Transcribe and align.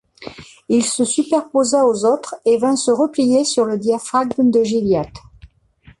Il 0.67 0.83
se 0.83 1.05
superposa 1.05 1.85
aux 1.85 2.05
autres 2.05 2.33
et 2.45 2.57
vint 2.57 2.75
se 2.75 2.89
replier 2.89 3.45
sur 3.45 3.65
le 3.65 3.77
diaphragme 3.77 4.49
de 4.49 4.63
Gilliatt. 4.63 5.13